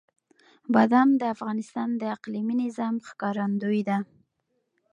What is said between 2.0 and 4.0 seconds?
د اقلیمي نظام ښکارندوی ده.